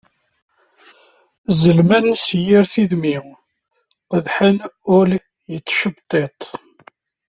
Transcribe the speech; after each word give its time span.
Zellmen 1.59 2.07
s 2.25 2.27
yir 2.43 2.63
tidmi 2.73 3.15
qeddḥen 4.09 4.57
ul 4.97 5.09
yettcebṭiṭ. 5.53 6.41